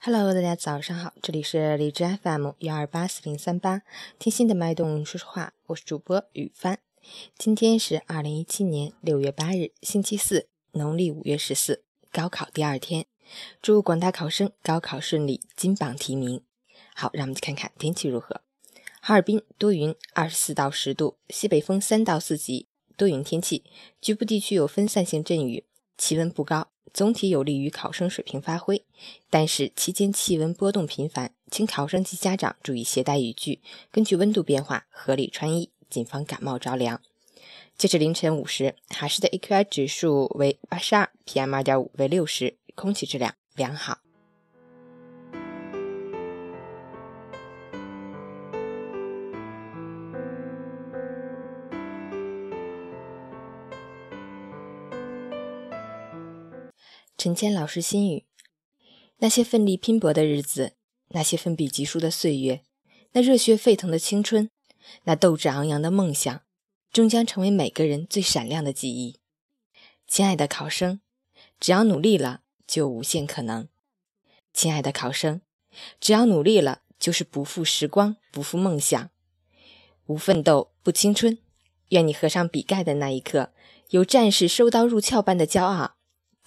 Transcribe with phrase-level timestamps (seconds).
[0.00, 3.82] Hello，大家早上好，这里是荔枝 FM 幺二八四零三八，
[4.16, 6.78] 听心的脉动说说话，我是主播雨帆。
[7.36, 11.82] 今天是二零一七年六月八日，星期四，农历五月十四，
[12.12, 13.06] 高考第二天，
[13.60, 16.42] 祝广大考生高考顺利，金榜题名。
[16.94, 18.42] 好，让我们去看看天气如何。
[19.00, 23.64] 哈尔滨多云，二十四到十度，西北风三到四级，多云天气，
[24.00, 25.64] 局部地区有分散性阵雨，
[25.98, 26.68] 气温不高。
[26.94, 28.82] 总体有利于考生水平发挥，
[29.28, 37.02] 但是期间气温波动频繁，请考生及家长注意携带雨具，根据温度变化合理穿衣，谨防感冒着凉。
[37.76, 43.98] 截至凌晨五时，哈市的 AQI 指数为八十二，PM 二点五为六十，空气质量良好。
[57.18, 58.26] 陈谦老师心语：
[59.16, 60.74] 那些奋力拼搏的日子，
[61.08, 62.62] 那些奋笔疾书的岁月，
[63.10, 64.48] 那热血沸腾的青春，
[65.02, 66.40] 那斗志昂扬的梦想，
[66.92, 69.18] 终将成为每个人最闪亮的记忆。
[70.06, 71.00] 亲爱的考生，
[71.58, 73.66] 只要努力了，就无限可能。
[74.52, 75.40] 亲爱的考生，
[75.98, 79.10] 只要努力了，就是不负时光，不负梦想。
[80.06, 81.38] 无奋斗不青春。
[81.88, 83.52] 愿你合上笔盖的那一刻，
[83.90, 85.96] 有战士收刀入鞘般的骄傲。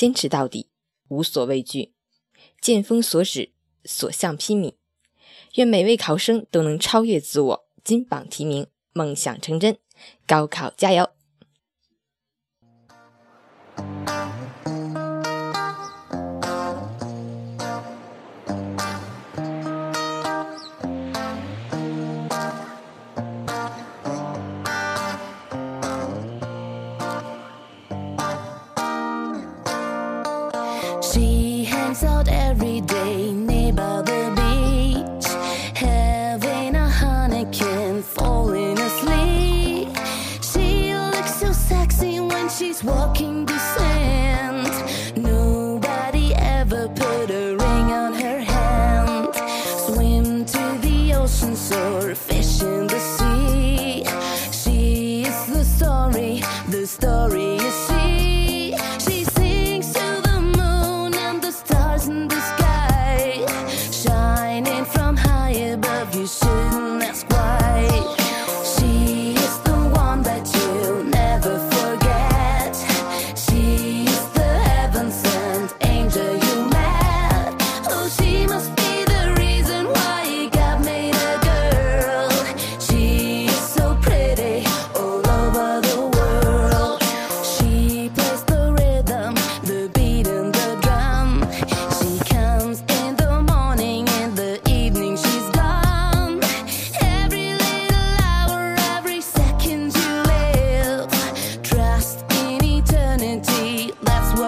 [0.00, 0.70] 坚持到底，
[1.08, 1.92] 无所畏惧，
[2.58, 3.52] 剑锋所指，
[3.84, 4.72] 所向披靡。
[5.56, 9.76] 愿每位考生都能超越自我，金榜题名，梦想成真。
[10.26, 11.10] 高考加油
[31.12, 35.26] ！She hangs out every day near by the beach,
[35.74, 39.88] having a honeycomb, falling asleep.
[40.40, 44.70] She looks so sexy when she's walking the sand.
[45.16, 49.34] Nobody ever put a ring on her hand.
[49.86, 52.99] Swim to the ocean, surf, fish in the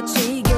[0.00, 0.49] Dolce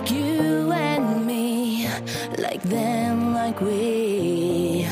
[0.00, 1.86] like you and me,
[2.38, 4.86] like them, like we.